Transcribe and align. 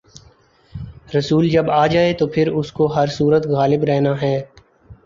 رسول 1.15 1.49
جب 1.49 1.69
آ 1.71 1.85
جائے 1.87 2.13
تو 2.13 2.27
پھر 2.27 2.51
اس 2.51 2.71
کو 2.71 2.85
ہر 2.87 3.07
صورت 3.07 3.47
غالب 3.47 3.83
رہنا 3.83 4.21
ہے۔ 4.21 4.39